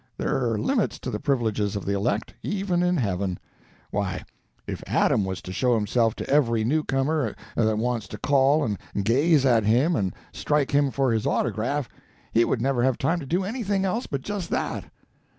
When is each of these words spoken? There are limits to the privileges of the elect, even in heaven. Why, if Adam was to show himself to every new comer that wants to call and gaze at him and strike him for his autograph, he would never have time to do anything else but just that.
There 0.17 0.51
are 0.53 0.57
limits 0.57 0.97
to 0.97 1.11
the 1.11 1.19
privileges 1.19 1.75
of 1.75 1.85
the 1.85 1.93
elect, 1.93 2.33
even 2.41 2.81
in 2.81 2.97
heaven. 2.97 3.37
Why, 3.91 4.23
if 4.65 4.81
Adam 4.87 5.25
was 5.25 5.43
to 5.43 5.53
show 5.53 5.75
himself 5.75 6.15
to 6.15 6.27
every 6.27 6.63
new 6.63 6.83
comer 6.83 7.35
that 7.55 7.77
wants 7.77 8.07
to 8.07 8.17
call 8.17 8.63
and 8.63 8.79
gaze 9.03 9.45
at 9.45 9.63
him 9.63 9.95
and 9.95 10.15
strike 10.33 10.71
him 10.71 10.89
for 10.89 11.11
his 11.11 11.27
autograph, 11.27 11.87
he 12.31 12.43
would 12.43 12.63
never 12.63 12.81
have 12.81 12.97
time 12.97 13.19
to 13.19 13.27
do 13.27 13.43
anything 13.43 13.85
else 13.85 14.07
but 14.07 14.21
just 14.23 14.49
that. 14.49 14.85